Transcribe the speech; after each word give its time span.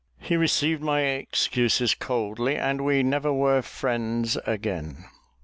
He 0.17 0.35
received 0.35 0.81
my 0.81 1.01
excuses 1.01 1.93
coldly, 1.93 2.55
and 2.55 2.83
we 2.83 3.03
never 3.03 3.31
were 3.31 3.61
friends 3.61 4.35
again. 4.47 5.05